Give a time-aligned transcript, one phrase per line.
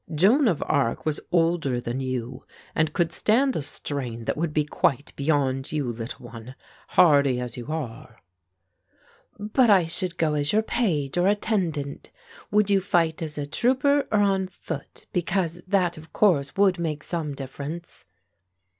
[0.15, 4.65] "Joan of Arc was older than you and could stand a strain that would be
[4.65, 6.55] quite beyond you, little one,
[6.87, 8.19] hardy as you are."
[9.37, 12.09] "But I should go as your page or attendant.
[12.49, 17.03] Would you fight as a trooper or on foot, because that, of course, would make
[17.03, 18.05] some difference?"